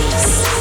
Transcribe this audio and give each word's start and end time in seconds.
peace. 0.00 0.59